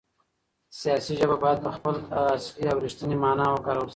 [0.79, 1.97] سياسي ژبه بايد په خپله
[2.37, 3.89] اصلي او رښتينې مانا وکارول سي.